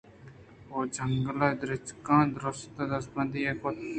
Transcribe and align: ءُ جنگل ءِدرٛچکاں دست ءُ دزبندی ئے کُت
ءُ 0.75 0.79
جنگل 0.95 1.39
ءِدرٛچکاں 1.49 2.23
دست 2.39 2.73
ءُ 2.81 2.89
دزبندی 2.91 3.39
ئے 3.45 3.51
کُت 3.61 3.77